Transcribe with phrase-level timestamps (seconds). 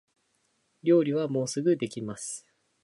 [0.81, 2.47] 料理はもうすぐできます